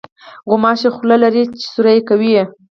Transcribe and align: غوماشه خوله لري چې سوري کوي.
غوماشه 0.49 0.89
خوله 0.95 1.15
لري 1.23 1.43
چې 1.59 1.65
سوري 1.73 1.97
کوي. 2.09 2.37